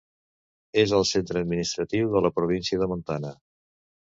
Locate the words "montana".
2.95-3.35